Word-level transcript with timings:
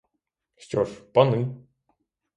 Що 0.55 0.85
ж— 0.85 1.01
пани. 1.13 1.47